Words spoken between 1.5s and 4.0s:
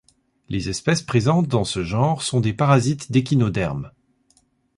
ce genre sont des parasites d'échinodermes.